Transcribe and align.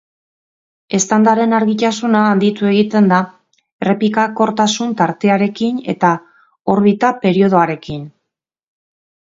Eztandaren 0.99 1.51
argitasuna 1.57 2.21
handitu 2.29 2.69
egiten 2.69 3.11
da 3.11 3.19
errepikakortasun 3.85 4.97
tartearekin 5.03 5.85
eta 5.95 6.17
orbita 6.77 7.15
periodoarekin. 7.27 8.05